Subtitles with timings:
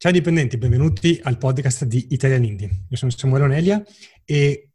[0.00, 2.84] Ciao dipendenti, benvenuti al podcast di Italian Indie.
[2.88, 3.82] Io sono Samuele Onelia
[4.24, 4.70] e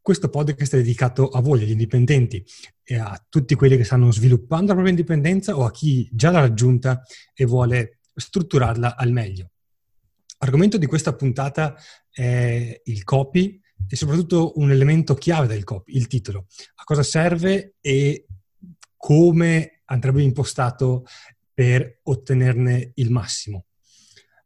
[0.00, 2.44] questo podcast è dedicato a voi, agli indipendenti,
[2.82, 6.40] e a tutti quelli che stanno sviluppando la propria indipendenza o a chi già l'ha
[6.40, 9.52] raggiunta e vuole strutturarla al meglio.
[10.38, 11.76] L'argomento di questa puntata
[12.10, 16.46] è il copy e soprattutto un elemento chiave del copy, il titolo.
[16.74, 18.26] A cosa serve e
[18.96, 21.04] come andrebbe impostato
[21.54, 23.66] per ottenerne il massimo.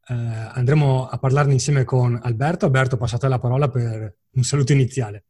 [0.09, 0.15] Uh,
[0.53, 2.65] andremo a parlarne insieme con Alberto.
[2.65, 5.25] Alberto, passate la parola per un saluto iniziale.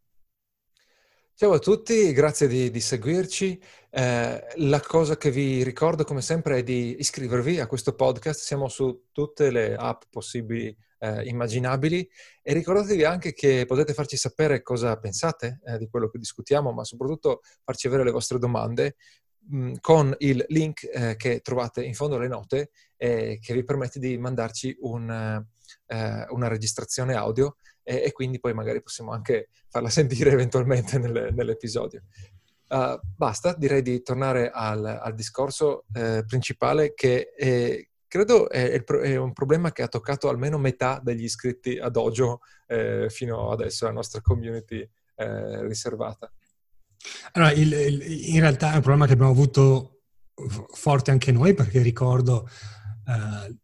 [1.35, 3.61] Ciao a tutti, grazie di, di seguirci.
[3.91, 8.41] Eh, la cosa che vi ricordo come sempre è di iscrivervi a questo podcast.
[8.41, 12.09] Siamo su tutte le app possibili, eh, immaginabili
[12.43, 16.83] e ricordatevi anche che potete farci sapere cosa pensate eh, di quello che discutiamo, ma
[16.83, 18.97] soprattutto farci avere le vostre domande
[19.81, 24.19] con il link eh, che trovate in fondo alle note eh, che vi permette di
[24.19, 25.11] mandarci un,
[25.87, 32.03] eh, una registrazione audio e quindi poi magari possiamo anche farla sentire eventualmente nel, nell'episodio.
[32.69, 39.17] Uh, basta, direi di tornare al, al discorso eh, principale che è, credo è, è,
[39.17, 43.93] un problema che ha toccato almeno metà degli iscritti ad Dojo eh, fino adesso, la
[43.93, 46.31] nostra community eh, riservata.
[47.33, 50.01] Allora, il, il, in realtà è un problema che abbiamo avuto
[50.73, 52.49] forte anche noi, perché ricordo,
[53.07, 53.57] uh,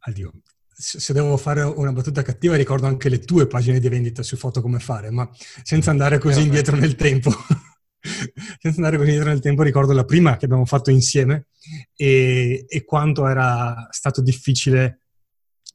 [0.00, 0.32] addio,
[0.78, 4.60] se devo fare una battuta cattiva, ricordo anche le tue pagine di vendita su foto
[4.60, 5.28] come fare, ma
[5.62, 7.30] senza andare così indietro nel tempo.
[8.60, 11.46] senza andare così indietro nel tempo, ricordo la prima che abbiamo fatto insieme
[11.94, 15.00] e, e quanto era stato difficile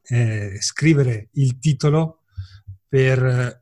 [0.04, 2.24] eh, scrivere il titolo
[2.88, 3.61] per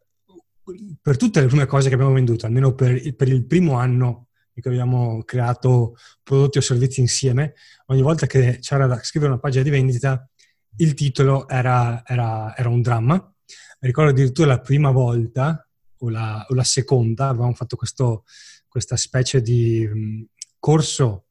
[1.01, 4.61] per tutte le prime cose che abbiamo venduto, almeno per, per il primo anno in
[4.61, 7.53] cui abbiamo creato prodotti o servizi insieme,
[7.87, 10.29] ogni volta che c'era da scrivere una pagina di vendita,
[10.77, 13.33] il titolo era, era, era un dramma.
[13.79, 15.65] Ricordo addirittura la prima volta
[15.99, 18.25] o la, o la seconda, avevamo fatto questo,
[18.67, 20.25] questa specie di um,
[20.59, 21.25] corso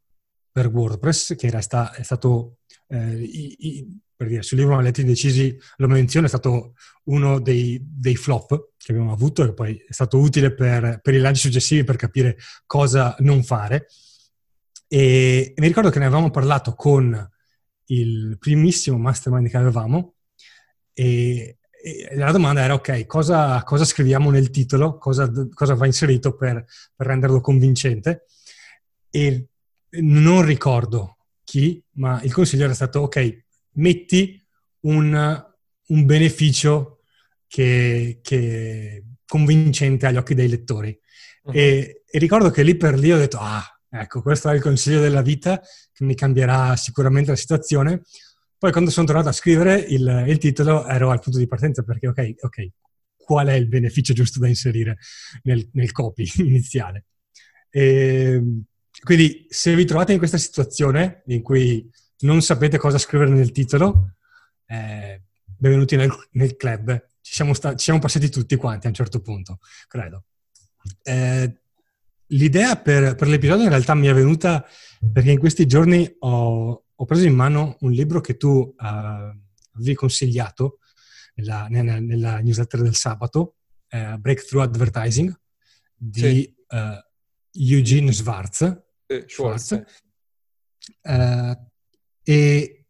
[0.50, 5.02] per WordPress che era sta, è stato eh, i, i, per dire, sul libro Maledetti
[5.02, 6.74] Indecisi lo menziono, è stato
[7.04, 11.20] uno dei, dei, flop che abbiamo avuto e poi è stato utile per, per i
[11.20, 12.36] lanci successivi per capire
[12.66, 13.86] cosa non fare.
[14.88, 17.30] E, e mi ricordo che ne avevamo parlato con
[17.90, 20.14] il primissimo mastermind che avevamo
[20.92, 26.34] e, e la domanda era ok, cosa, cosa scriviamo nel titolo, cosa, cosa va inserito
[26.34, 26.64] per,
[26.96, 28.24] per renderlo convincente
[29.10, 29.46] e
[29.90, 34.42] non ricordo chi, ma il consiglio era stato ok, metti
[34.80, 35.44] un,
[35.86, 37.00] un beneficio
[37.46, 40.98] che, che, convincente agli occhi dei lettori.
[41.42, 41.52] Uh-huh.
[41.52, 45.00] E, e, ricordo che lì per lì ho detto, ah, ecco, questo è il consiglio
[45.00, 45.60] della vita
[45.92, 48.02] che mi cambierà sicuramente la situazione.
[48.56, 52.08] Poi quando sono tornato a scrivere il, il titolo ero al punto di partenza perché,
[52.08, 52.68] ok, ok,
[53.16, 54.98] qual è il beneficio giusto da inserire
[55.42, 57.06] nel, nel copy iniziale?
[57.70, 58.42] E,
[59.02, 61.88] quindi se vi trovate in questa situazione in cui
[62.20, 64.14] non sapete cosa scrivere nel titolo,
[64.66, 67.06] eh, benvenuti nel, nel club.
[67.20, 70.24] Ci siamo, sta- ci siamo, passati tutti quanti a un certo punto, credo.
[71.02, 71.60] Eh,
[72.28, 74.64] l'idea per, per, l'episodio in realtà mi è venuta
[75.12, 79.94] perché in questi giorni ho, ho preso in mano un libro che tu uh, avevi
[79.94, 80.78] consigliato
[81.34, 83.56] nella, nella, nella, newsletter del sabato,
[83.90, 85.32] uh, Breakthrough Advertising,
[85.94, 86.54] di sì.
[86.68, 87.00] uh,
[87.52, 88.62] Eugene Schwartz.
[89.06, 89.84] Eh, Schwartz.
[91.02, 91.66] Schwartz.
[92.28, 92.84] E,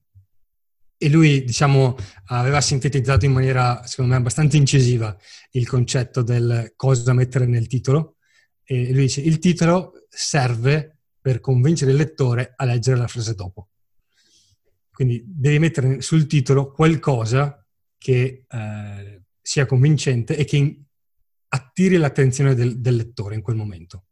[0.96, 5.16] e lui, diciamo, aveva sintetizzato in maniera, secondo me, abbastanza incisiva
[5.52, 8.16] il concetto del cosa mettere nel titolo.
[8.64, 13.68] E lui dice, il titolo serve per convincere il lettore a leggere la frase dopo.
[14.90, 17.64] Quindi devi mettere sul titolo qualcosa
[17.96, 20.82] che eh, sia convincente e che
[21.46, 24.07] attiri l'attenzione del, del lettore in quel momento.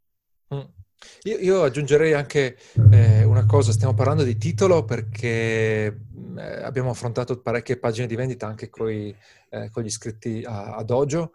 [1.27, 2.57] Io, io, aggiungerei anche
[2.93, 8.15] eh, una cosa, stiamo parlando di titolo perché mm, eh, abbiamo affrontato parecchie pagine di
[8.15, 9.13] vendita anche coi,
[9.51, 11.33] eh, con gli iscritti a, a Dojo,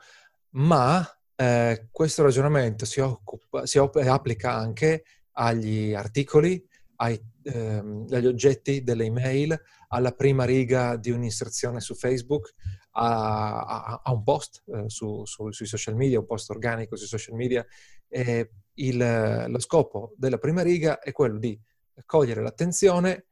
[0.52, 1.06] ma
[1.36, 5.04] eh, questo ragionamento si, occupa, si op- applica anche
[5.34, 6.66] agli articoli,
[6.96, 12.54] ai, ehm, agli oggetti delle email, alla prima riga di un'inserzione su Facebook,
[12.92, 17.08] a, a, a un post eh, su, su, sui social media, un post organico sui
[17.08, 17.66] social media.
[18.12, 21.60] Eh, il, lo scopo della prima riga è quello di
[22.06, 23.26] cogliere l'attenzione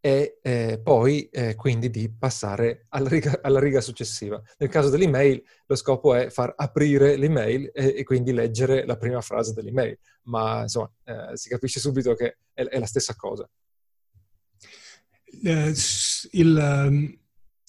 [0.00, 4.40] e eh, poi eh, quindi di passare alla riga, alla riga, successiva.
[4.58, 9.20] Nel caso dell'email lo scopo è far aprire l'email e, e quindi leggere la prima
[9.20, 13.48] frase dell'email, ma insomma eh, si capisce subito che è, è la stessa cosa.
[15.42, 15.74] Eh,
[16.32, 17.18] il, ehm,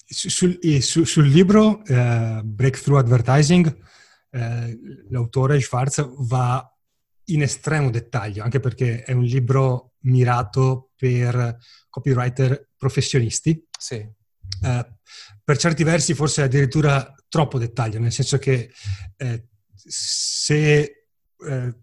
[0.06, 3.76] sul, sul, sul, libro eh, Breakthrough Advertising,
[4.32, 4.78] eh,
[5.10, 6.66] l'autore Schwartz va
[7.26, 11.56] in estremo dettaglio, anche perché è un libro mirato per
[11.88, 13.66] copywriter professionisti.
[13.78, 13.96] Sì.
[13.96, 14.86] Eh,
[15.44, 18.70] per certi versi forse addirittura troppo dettaglio, nel senso che
[19.16, 21.06] eh, se
[21.36, 21.74] eh,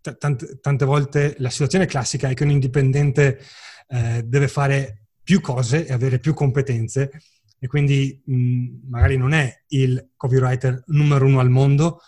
[0.00, 3.40] t- tante, tante, volte la situazione classica è che un indipendente
[3.88, 7.10] eh, deve fare più cose e avere più competenze
[7.58, 12.00] e quindi mh, magari non è il copywriter numero uno al mondo,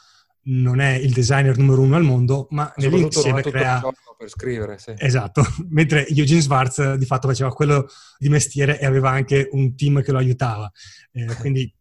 [0.42, 3.82] non è il designer numero uno al mondo, ma nell'insieme crea...
[4.20, 4.92] Per scrivere, sì.
[4.98, 7.88] Esatto, mentre Eugene Schwartz di fatto faceva quello
[8.18, 10.70] di mestiere e aveva anche un team che lo aiutava.
[11.12, 11.72] Eh, quindi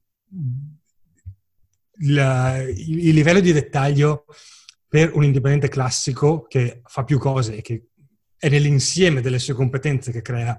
[2.07, 4.23] la, il, il livello di dettaglio
[4.87, 7.89] per un indipendente classico che fa più cose e che
[8.37, 10.57] è nell'insieme delle sue competenze che crea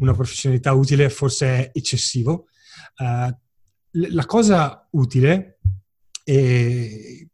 [0.00, 2.48] una professionalità utile, forse è eccessivo.
[2.96, 3.36] Uh,
[3.92, 5.58] la cosa utile,
[6.24, 7.28] e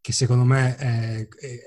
[0.00, 1.58] che secondo me è, è,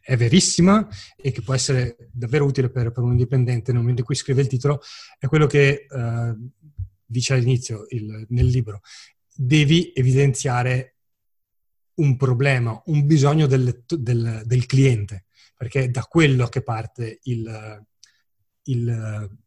[0.00, 4.06] è, verissima e che può essere davvero utile per, per, un indipendente nel momento in
[4.06, 4.80] cui scrive il titolo,
[5.18, 6.50] è quello che uh,
[7.04, 8.80] dice all'inizio il, nel libro.
[9.34, 10.96] Devi evidenziare
[11.94, 15.24] un problema, un bisogno del, del, del cliente
[15.60, 17.84] perché è da quello che parte il,
[18.62, 19.38] il,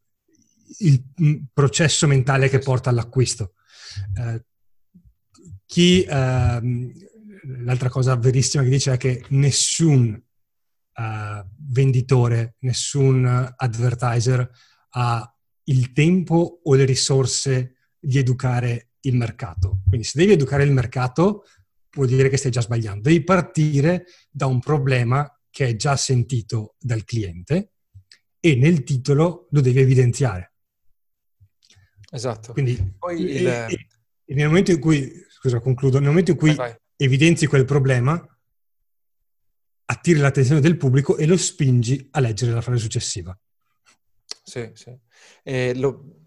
[0.80, 1.04] il
[1.52, 3.54] processo mentale che porta all'acquisto.
[4.18, 4.46] Eh,
[5.66, 6.62] chi, eh,
[7.64, 10.22] l'altra cosa verissima che dice è che nessun
[10.96, 13.26] uh, venditore, nessun
[13.56, 14.50] advertiser
[14.90, 19.82] ha il tempo o le risorse di educare il mercato.
[19.88, 21.46] Quindi se devi educare il mercato,
[21.92, 23.02] vuol dire che stai già sbagliando.
[23.02, 27.74] Devi partire da un problema che è già sentito dal cliente
[28.40, 30.53] e nel titolo lo devi evidenziare.
[32.14, 32.54] Esatto.
[32.54, 33.48] Quindi Poi il...
[33.48, 33.88] e,
[34.26, 36.80] e nel momento in cui, scusa, concludo, nel momento in cui vai, vai.
[36.96, 38.24] evidenzi quel problema,
[39.86, 43.38] attiri l'attenzione del pubblico e lo spingi a leggere la frase successiva.
[44.44, 44.96] Sì, sì.
[45.80, 46.24] Lo,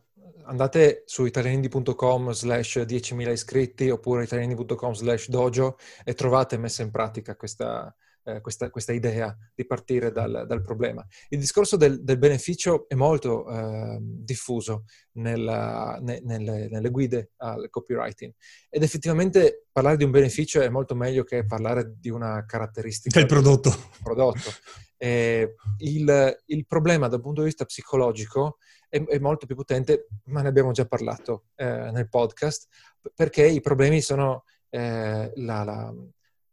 [0.47, 7.37] andate su italianindi.com slash 10.000 iscritti oppure italianindi.com slash dojo e trovate messa in pratica
[7.37, 7.95] questa,
[8.27, 11.07] eh, questa, questa, idea di partire dal, dal, problema.
[11.29, 17.71] Il discorso del, del beneficio è molto eh, diffuso nella, ne, nelle, nelle, guide al
[17.71, 18.33] copywriting
[18.69, 23.29] ed effettivamente parlare di un beneficio è molto meglio che parlare di una caratteristica del
[23.29, 23.73] prodotto.
[24.03, 24.51] prodotto.
[24.97, 28.59] Eh, il, il, problema dal punto di vista psicologico
[28.89, 32.67] è, è molto più potente, ma ne abbiamo già parlato eh, nel podcast,
[33.15, 35.95] perché i problemi sono eh, la, la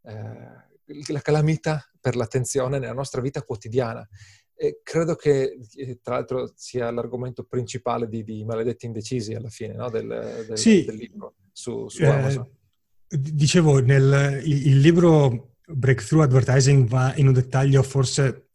[0.04, 0.72] eh,
[1.08, 4.08] la calamità per l'attenzione nella nostra vita quotidiana.
[4.56, 9.74] E credo che, eh, tra l'altro, sia l'argomento principale di, di Maledetti Indecisi alla fine
[9.74, 9.90] no?
[9.90, 12.50] del, del, sì, del, libro su, su eh, Amazon.
[13.08, 18.50] Dicevo, nel, il, il libro Breakthrough Advertising va in un dettaglio forse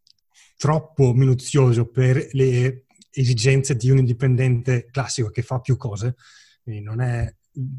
[0.57, 6.17] troppo minuzioso per le esigenze di un indipendente classico che fa più cose,
[6.63, 7.33] quindi non è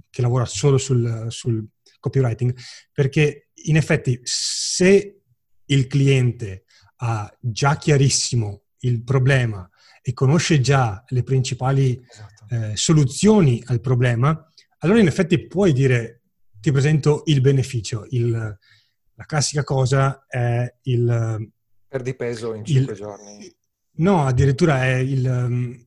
[0.09, 1.65] che lavora solo sul, sul
[1.99, 2.55] copywriting,
[2.91, 5.21] perché in effetti se
[5.65, 6.63] il cliente
[6.97, 9.69] ha già chiarissimo il problema
[10.01, 12.45] e conosce già le principali esatto.
[12.49, 14.45] eh, soluzioni al problema,
[14.79, 16.21] allora in effetti puoi dire
[16.59, 18.05] ti presento il beneficio.
[18.09, 21.51] Il, la classica cosa è il...
[21.87, 23.55] Perdi peso in 5 giorni.
[23.99, 25.85] No, addirittura è il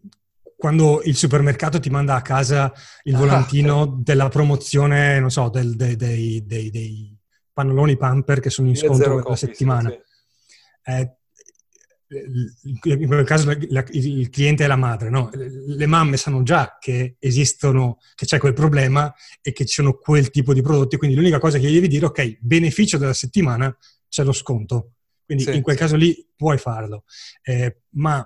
[0.63, 5.75] quando il supermercato ti manda a casa il volantino ah, della promozione, non so, del,
[5.75, 7.19] dei, dei, dei, dei,
[7.53, 9.91] pannoloni pumper che sono in scontro per la settimana.
[9.91, 9.99] Sì,
[10.77, 10.91] sì.
[10.93, 11.17] Eh,
[12.85, 15.31] in quel caso la, il cliente è la madre, no?
[15.33, 20.31] Le mamme sanno già che esistono, che c'è quel problema e che ci sono quel
[20.31, 23.77] tipo di prodotti, quindi l'unica cosa che gli devi dire, ok, beneficio della settimana,
[24.09, 24.93] c'è lo sconto.
[25.25, 27.03] Quindi sì, in quel caso lì puoi farlo.
[27.43, 28.25] Eh, ma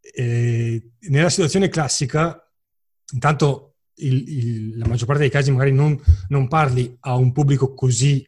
[0.00, 2.40] eh, nella situazione classica,
[3.12, 7.74] intanto il, il, la maggior parte dei casi magari non, non parli a un pubblico
[7.74, 8.26] così,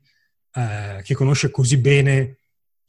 [0.52, 2.38] eh, che conosce così bene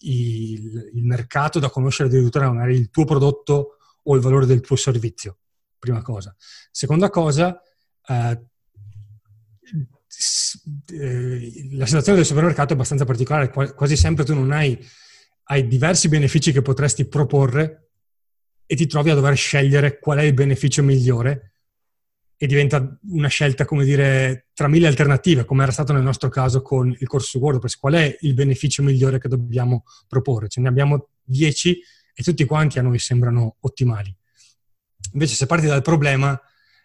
[0.03, 4.75] il, il, mercato da conoscere addirittura magari il tuo prodotto o il valore del tuo
[4.75, 5.37] servizio,
[5.77, 6.35] prima cosa.
[6.71, 7.61] Seconda cosa,
[8.07, 8.45] eh,
[10.91, 14.77] eh la situazione del supermercato è abbastanza particolare, quasi sempre tu non hai,
[15.43, 17.90] hai diversi benefici che potresti proporre
[18.71, 21.55] e ti trovi a dover scegliere qual è il beneficio migliore
[22.37, 26.61] e diventa una scelta, come dire, tra mille alternative, come era stato nel nostro caso
[26.61, 27.75] con il corso su WordPress.
[27.75, 30.47] Qual è il beneficio migliore che dobbiamo proporre?
[30.47, 31.81] Ce ne abbiamo dieci
[32.13, 34.15] e tutti quanti a noi sembrano ottimali.
[35.11, 36.39] Invece se parti dal problema,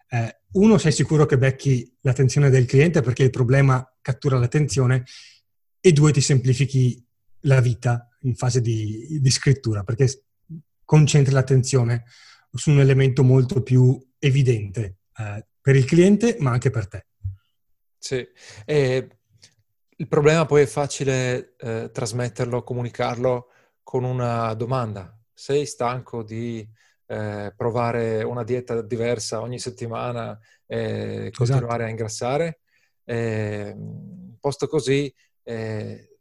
[0.09, 5.05] eh, uno, sei sicuro che becchi l'attenzione del cliente perché il problema cattura l'attenzione
[5.81, 7.01] e due, ti semplifichi
[7.43, 10.26] la vita in fase di, di scrittura perché
[10.87, 12.05] concentri l'attenzione
[12.51, 17.07] su un elemento molto più evidente eh, per il cliente ma anche per te.
[17.99, 18.27] Sì,
[18.65, 19.09] e
[19.97, 23.49] il problema poi è facile eh, trasmetterlo, comunicarlo
[23.83, 25.19] con una domanda.
[25.35, 26.67] Sei stanco di
[27.07, 31.37] eh, provare una dieta diversa ogni settimana e esatto.
[31.37, 32.61] continuare a ingrassare.
[33.05, 33.77] Eh,
[34.39, 35.13] posto così
[35.43, 36.16] eh,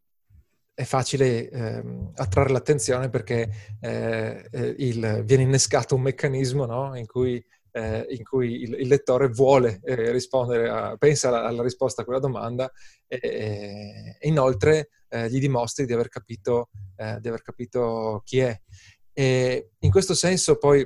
[0.75, 1.83] è facile eh,
[2.15, 6.95] attrarre l'attenzione perché eh, eh, il, viene innescato un meccanismo no?
[6.97, 12.01] in cui, eh, in cui il, il, lettore vuole rispondere, a, pensa alla, alla, risposta
[12.01, 12.69] a quella domanda
[13.07, 14.89] e, e inoltre
[15.29, 18.61] gli dimostri di aver capito, di aver capito chi è.
[19.13, 20.85] E in questo senso poi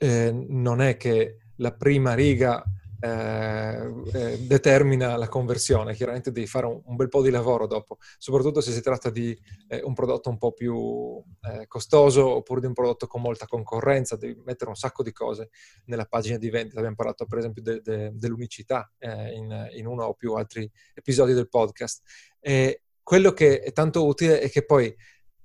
[0.00, 2.62] eh, non è che la prima riga
[3.00, 7.98] eh, eh, determina la conversione, chiaramente devi fare un, un, bel po' di lavoro dopo,
[8.18, 9.38] soprattutto se si tratta di
[9.68, 14.16] eh, un prodotto un po' più eh, costoso oppure di un prodotto con molta concorrenza,
[14.16, 15.50] devi mettere un sacco di cose
[15.84, 16.78] nella pagina di vendita.
[16.78, 21.34] Abbiamo parlato per esempio de, de, dell'unicità eh, in, in, uno o più altri episodi
[21.34, 22.02] del podcast.
[22.40, 24.94] E quello che è tanto utile è che poi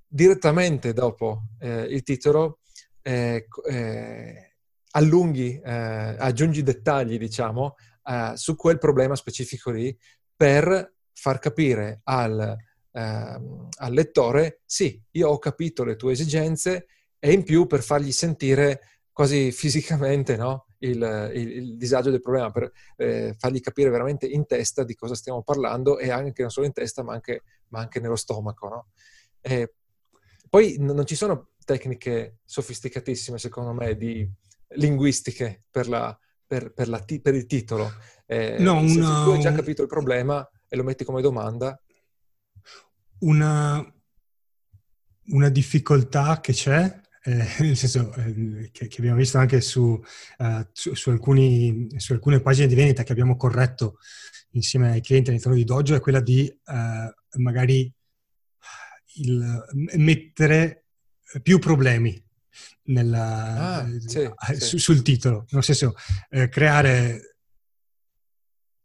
[0.07, 2.59] direttamente dopo eh, il titolo
[3.03, 4.52] eh, eh,
[4.95, 9.95] allunghi, eh, aggiungi dettagli, diciamo, eh, su quel problema specifico lì
[10.35, 12.55] per far capire al,
[12.91, 16.87] ehm, al lettore, sì, io ho capito le tue esigenze
[17.19, 18.81] e in più per fargli sentire
[19.11, 20.67] quasi fisicamente no?
[20.79, 25.15] il, il, il, disagio del problema, per eh, fargli capire veramente in testa di cosa
[25.15, 28.67] stiamo parlando e anche non solo in testa ma anche, ma anche nello stomaco.
[28.67, 28.87] No?
[30.49, 34.29] Poi non ci sono tecniche sofisticatissime, secondo me, di
[34.75, 37.91] linguistiche per, la, per, per, la, per il titolo.
[38.25, 38.87] Eh, no, una...
[38.87, 41.79] Se tu hai già capito il problema e lo metti come domanda...
[43.19, 43.81] Una,
[45.27, 50.01] una difficoltà che c'è, eh, nel senso eh, che, che, abbiamo visto anche su,
[50.37, 53.97] uh, su, su, alcuni, su, alcune pagine di vendita che abbiamo corretto
[54.51, 57.91] insieme ai clienti all'interno di Dojo, è quella di uh, magari
[59.15, 59.63] il,
[59.93, 60.85] mettere
[61.41, 62.21] più problemi
[62.83, 64.77] nella, ah, sì, eh, su, sì.
[64.77, 65.95] sul titolo, nel senso
[66.29, 67.35] eh, creare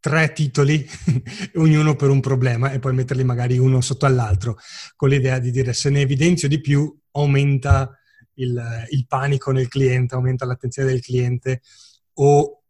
[0.00, 0.86] tre titoli,
[1.56, 4.56] ognuno per un problema, e poi metterli magari uno sotto all'altro,
[4.96, 7.98] con l'idea di dire se ne evidenzio di più aumenta
[8.34, 11.62] il, il panico nel cliente, aumenta l'attenzione del cliente,
[12.14, 12.62] o,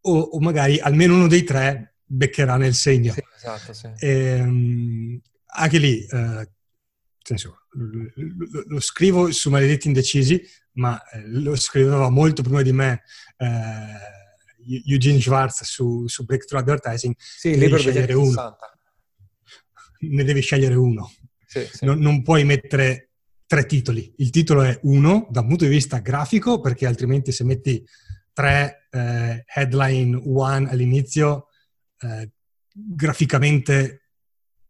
[0.00, 3.12] o, o, magari almeno uno dei tre beccherà nel segno.
[3.12, 3.90] Sì, esatto, sì.
[3.98, 5.20] E, ehm,
[5.56, 6.48] anche lì, eh,
[7.24, 10.40] senso, lo, lo, scrivo su Maledetti Indecisi,
[10.72, 13.02] ma eh, lo scriveva molto prima di me
[13.38, 17.14] eh, Eugene Schwartz su, su, Breakthrough Advertising.
[17.18, 18.78] Sì, il libro degli anni 60.
[20.00, 21.12] Ne devi scegliere uno.
[21.46, 21.84] Sì, sì.
[21.84, 23.10] Non, non puoi mettere
[23.46, 24.12] tre titoli.
[24.18, 27.84] Il titolo è uno da un punto di vista grafico, perché altrimenti se metti
[28.32, 31.48] tre eh, headline one all'inizio,
[32.00, 32.30] eh,
[32.72, 34.03] graficamente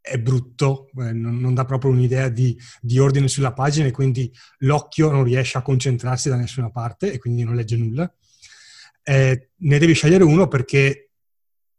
[0.06, 5.11] è brutto, eh, non, dà proprio un'idea di, di, ordine sulla pagina e quindi l'occhio
[5.11, 8.14] non riesce a concentrarsi da nessuna parte e quindi non legge nulla.
[9.02, 11.08] Eh, ne devi scegliere uno perché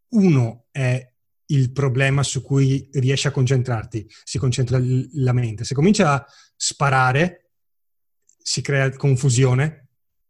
[0.10, 1.08] uno è
[1.48, 5.64] il problema su cui riesci a concentrarti, si concentra la mente.
[5.64, 7.52] Se comincia a sparare,
[8.42, 9.90] si crea confusione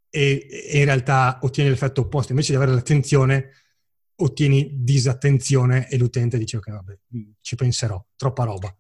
[0.10, 2.34] e, e in realtà ottieni l'effetto opposto.
[2.34, 3.52] Invece di avere l'attenzione,
[4.18, 6.98] ottieni disattenzione e l'utente dice ok, vabbè,
[7.42, 8.76] ci penserò, troppa roba.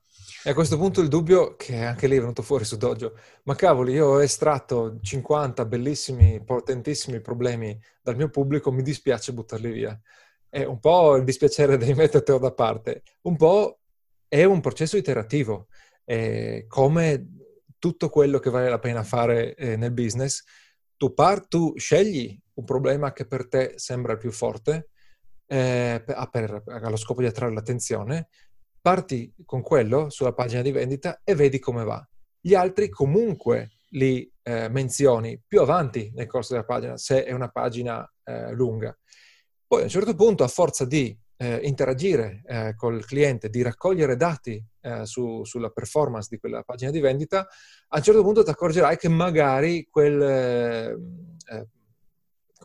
[0.48, 3.56] E a questo punto il dubbio, che anche lì è venuto fuori su Dojo, ma
[3.56, 10.00] cavoli, io ho estratto 50 bellissimi, potentissimi problemi dal mio pubblico, mi dispiace buttarli via.
[10.48, 13.80] È un po' il dispiacere devi mettertelo da parte, un po'
[14.27, 15.68] è un processo iterativo,
[16.04, 17.27] è come
[17.80, 20.44] tutto quello che vale la pena fare eh, nel business,
[20.96, 24.89] tu, par- tu scegli un problema che per te sembra il più forte,
[25.48, 28.30] eh, per, per, allo scopo di attrarre l'attenzione,
[28.82, 32.08] parti con quello sulla pagina di vendita e vedi come va.
[32.40, 37.50] Gli altri comunque li eh, menzioni più avanti nel corso della pagina, se è una
[37.50, 38.96] pagina eh, lunga.
[39.66, 44.16] Poi a un certo punto, a forza di eh, interagire eh, col cliente, di raccogliere
[44.16, 47.48] dati eh, su, sulla performance di quella pagina di vendita,
[47.88, 51.68] a un certo punto ti accorgerai che magari quel eh,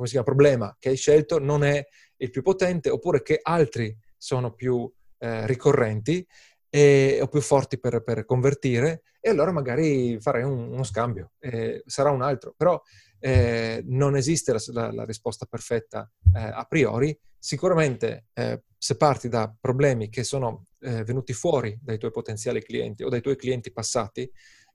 [0.04, 1.86] si chiama, problema che hai scelto non è
[2.20, 6.26] il più potente oppure che altri sono più eh, ricorrenti
[6.68, 11.82] e, o più forti per, per, convertire e allora magari farei un, uno scambio, eh,
[11.86, 12.80] sarà un altro, però
[13.18, 19.28] eh, non esiste la, la, la, risposta perfetta eh, a priori, sicuramente eh, se parti
[19.28, 23.72] da problemi che sono eh, venuti fuori dai tuoi potenziali clienti o dai tuoi clienti
[23.72, 24.30] passati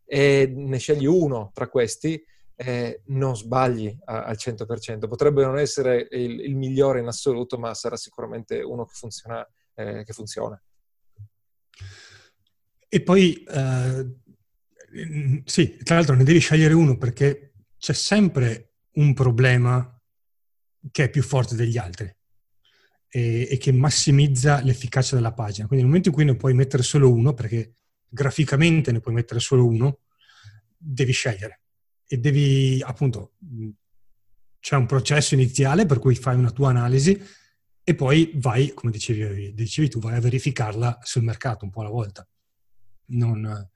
[0.06, 2.24] e ne scegli uno tra questi,
[2.56, 5.08] eh, non sbagli a, al 100%.
[5.08, 9.48] Potrebbe non essere il, il, migliore in assoluto, ma sarà sicuramente uno che funziona.
[9.74, 10.62] Eh, che funziona.
[12.88, 14.16] E poi, eh,
[15.44, 19.92] sì, tra l'altro ne devi scegliere uno perché c'è sempre un problema
[20.92, 22.06] che è più forte degli altri
[23.10, 25.68] e, e, che massimizza l'efficacia della pagina.
[25.68, 27.74] Quindi nel momento in cui ne puoi mettere solo uno, perché
[28.08, 30.00] graficamente ne puoi mettere solo uno,
[30.78, 31.64] devi scegliere
[32.08, 33.34] e devi appunto
[34.60, 37.20] c'è un processo iniziale per cui fai una tua analisi
[37.84, 41.92] e poi vai, come dicevi, dicevi tu, vai a verificarla sul mercato un po' alla
[41.92, 42.28] volta.
[43.10, 43.70] Non,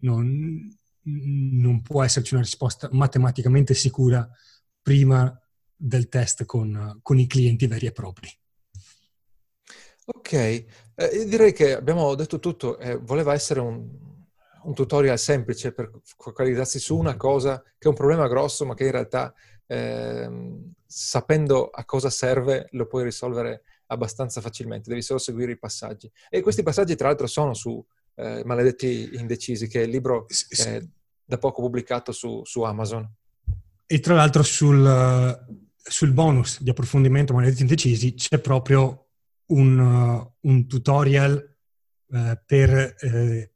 [0.00, 4.28] non, non può esserci una risposta matematicamente sicura
[4.82, 5.34] prima
[5.74, 8.28] del test con, con i clienti veri e propri.
[10.06, 10.66] Ok, eh,
[11.26, 12.78] direi che abbiamo detto tutto.
[12.78, 13.88] Eh, voleva essere un,
[14.64, 18.84] un, tutorial semplice per focalizzarsi su una cosa che è un problema grosso, ma che
[18.84, 19.34] in realtà
[19.66, 20.28] eh,
[20.86, 24.88] sapendo a cosa serve lo puoi risolvere abbastanza facilmente.
[24.88, 26.10] Devi solo seguire i passaggi.
[26.28, 27.84] E questi passaggi, tra l'altro, sono su
[28.16, 30.26] eh, Maledetti Indecisi, che è il libro
[30.58, 30.88] eh,
[31.24, 33.08] da poco pubblicato su, su Amazon.
[33.86, 35.44] E tra l'altro sul,
[35.76, 39.08] sul bonus di approfondimento Maledetti Indecisi c'è proprio
[39.46, 41.56] un, un tutorial
[42.06, 43.50] uh, per uh,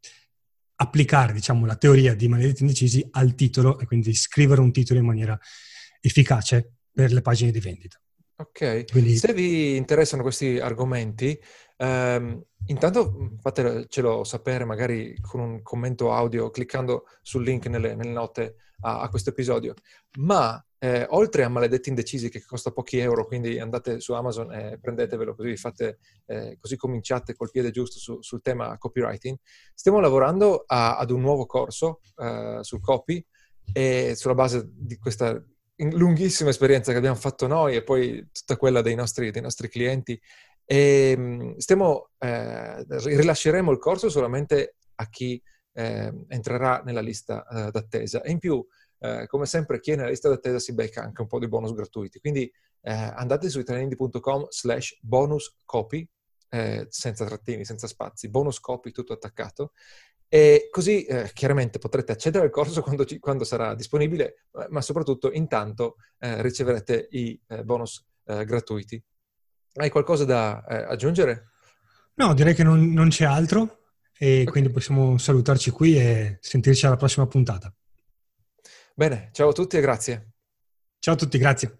[0.80, 5.06] applicare diciamo, la teoria di maledetti indecisi al titolo e quindi scrivere un titolo in
[5.06, 5.38] maniera
[6.00, 8.00] efficace per le pagine di vendita.
[8.40, 9.16] Ok, quindi...
[9.16, 11.36] se vi interessano questi argomenti,
[11.76, 18.54] ehm, intanto fatecelo sapere magari con un commento audio cliccando sul link nelle, nelle note
[18.82, 19.74] a, a questo episodio,
[20.18, 24.78] ma eh, oltre a Maledetti Indecisi che costa pochi euro, quindi andate su Amazon e
[24.80, 29.36] prendetevelo così, fate, eh, così cominciate col piede giusto su, sul tema copywriting,
[29.74, 33.24] stiamo lavorando a, ad un nuovo corso eh, sul copy
[33.72, 35.42] e sulla base di questa
[35.78, 40.20] lunghissima esperienza che abbiamo fatto noi e poi tutta quella dei nostri, dei nostri clienti.
[40.64, 45.40] E ehm, stiamo, eh, rilasceremo il corso solamente a chi
[45.72, 48.22] eh, entrerà nella lista eh, d'attesa.
[48.22, 48.64] E in più
[49.00, 51.72] eh, come sempre chi è nella lista d'attesa si becca anche un po' di bonus
[51.72, 52.18] gratuiti.
[52.18, 52.50] Quindi
[52.82, 56.08] eh, andate su italianindi.com slash bonus copy,
[56.50, 59.72] eh, senza trattini, senza spazi, bonus copy tutto attaccato.
[60.30, 65.32] E così eh, chiaramente potrete accedere al corso quando, ci, quando, sarà disponibile, ma soprattutto
[65.32, 69.02] intanto eh, riceverete i bonus gratuiti.
[69.72, 71.52] Hai qualcosa da aggiungere?
[72.16, 73.78] No, direi che non, non c'è altro
[74.18, 74.44] e okay.
[74.44, 77.72] quindi possiamo salutarci qui e sentirci alla prossima puntata.
[78.98, 80.32] Bene, ciao a tutti e grazie.
[80.98, 81.78] Ciao a tutti, grazie.